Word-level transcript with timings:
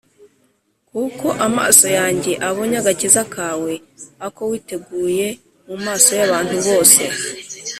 Kuko 0.89 1.27
amaso 1.47 1.85
yanjye 1.97 2.31
abonye 2.47 2.75
agakiza 2.81 3.21
kawe, 3.35 3.73
ako 4.25 4.41
witeguye 4.51 5.27
mu 5.67 5.75
maso 5.85 6.09
y’abantu 6.19 6.55
bose 6.67 7.01